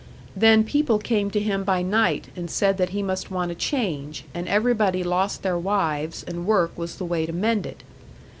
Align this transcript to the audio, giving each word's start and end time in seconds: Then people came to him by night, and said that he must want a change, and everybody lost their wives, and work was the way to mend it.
Then 0.35 0.63
people 0.63 0.97
came 0.97 1.29
to 1.29 1.39
him 1.39 1.63
by 1.63 1.83
night, 1.83 2.29
and 2.35 2.49
said 2.49 2.79
that 2.79 2.89
he 2.89 3.03
must 3.03 3.29
want 3.29 3.51
a 3.51 3.53
change, 3.53 4.25
and 4.33 4.47
everybody 4.47 5.03
lost 5.03 5.43
their 5.43 5.59
wives, 5.59 6.23
and 6.23 6.47
work 6.47 6.75
was 6.75 6.95
the 6.95 7.05
way 7.05 7.27
to 7.27 7.31
mend 7.33 7.67
it. 7.67 7.83